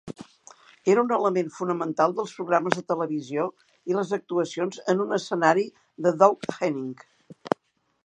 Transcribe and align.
Era 0.93 1.03
un 1.07 1.11
element 1.17 1.51
fonamental 1.57 2.15
dels 2.21 2.33
programes 2.39 2.79
de 2.79 2.85
televisió 2.93 3.47
i 3.93 3.99
les 4.01 4.17
actuacions 4.21 4.83
en 4.95 5.07
un 5.07 5.17
escenari 5.23 5.71
de 6.09 6.19
Doug 6.25 6.53
Henning. 6.59 6.95